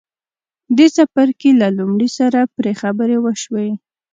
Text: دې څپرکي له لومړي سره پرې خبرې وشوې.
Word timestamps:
دې 0.77 0.87
څپرکي 0.95 1.51
له 1.61 1.67
لومړي 1.77 2.09
سره 2.17 2.39
پرې 2.55 2.71
خبرې 2.81 3.17
وشوې. 3.21 3.69